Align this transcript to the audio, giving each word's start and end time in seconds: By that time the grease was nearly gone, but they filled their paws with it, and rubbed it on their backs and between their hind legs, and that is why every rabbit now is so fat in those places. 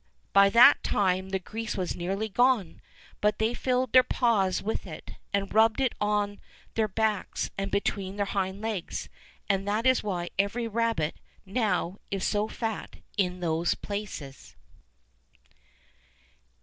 By 0.33 0.49
that 0.49 0.81
time 0.81 1.29
the 1.29 1.37
grease 1.37 1.77
was 1.77 1.95
nearly 1.95 2.27
gone, 2.27 2.81
but 3.21 3.37
they 3.37 3.53
filled 3.53 3.93
their 3.93 4.01
paws 4.01 4.59
with 4.59 4.87
it, 4.87 5.11
and 5.31 5.53
rubbed 5.53 5.79
it 5.79 5.93
on 6.01 6.39
their 6.73 6.87
backs 6.87 7.51
and 7.55 7.69
between 7.69 8.15
their 8.15 8.25
hind 8.25 8.61
legs, 8.61 9.09
and 9.47 9.67
that 9.67 9.85
is 9.85 10.01
why 10.01 10.31
every 10.39 10.67
rabbit 10.67 11.17
now 11.45 11.99
is 12.09 12.23
so 12.25 12.47
fat 12.47 12.95
in 13.15 13.41
those 13.41 13.75
places. 13.75 14.55